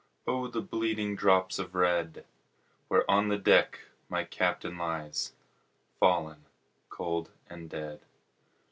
O 0.25 0.47
the 0.47 0.61
bleeding 0.63 1.15
drops 1.15 1.59
of 1.59 1.75
red, 1.75 2.25
Where 2.87 3.05
on 3.07 3.27
the 3.27 3.37
deck 3.37 3.81
my 4.09 4.23
Captain 4.23 4.75
lies, 4.75 5.33
Fallen 5.99 6.45
cold 6.89 7.29
and 7.47 7.69
dead. 7.69 8.01